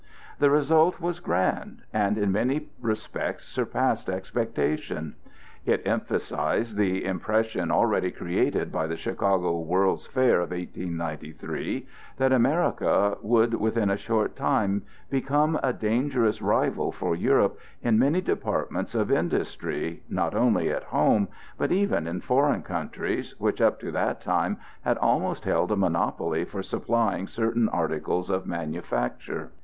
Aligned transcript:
The 0.39 0.49
result 0.49 0.99
was 0.99 1.19
grand, 1.19 1.83
and 1.93 2.17
in 2.17 2.31
many 2.31 2.69
respects 2.81 3.43
surpassed 3.47 4.09
expectation. 4.09 5.13
It 5.63 5.83
emphasized 5.85 6.75
the 6.75 7.05
impression 7.05 7.69
already 7.69 8.09
created 8.09 8.71
by 8.71 8.87
the 8.87 8.97
Chicago 8.97 9.59
World's 9.59 10.07
Fair 10.07 10.39
of 10.39 10.49
1893, 10.49 11.85
that 12.17 12.31
America 12.33 13.15
would 13.21 13.53
within 13.53 13.91
a 13.91 13.95
short 13.97 14.35
time 14.35 14.81
become 15.11 15.59
a 15.61 15.71
dangerous 15.71 16.41
rival 16.41 16.91
for 16.91 17.15
Europe 17.15 17.59
in 17.83 17.99
many 17.99 18.21
departments 18.21 18.95
of 18.95 19.11
industry, 19.11 20.01
not 20.09 20.33
only 20.33 20.71
at 20.71 20.85
home, 20.85 21.27
but 21.59 21.71
even 21.71 22.07
in 22.07 22.21
foreign 22.21 22.63
countries 22.63 23.35
which 23.39 23.61
up 23.61 23.79
to 23.81 23.91
that 23.91 24.19
time 24.19 24.57
had 24.81 24.97
almost 24.97 25.45
held 25.45 25.71
a 25.71 25.75
monopoly 25.75 26.43
for 26.43 26.63
supplying 26.63 27.27
certain 27.27 27.69
articles 27.69 28.31
of 28.31 28.47
manufacture. 28.47 29.51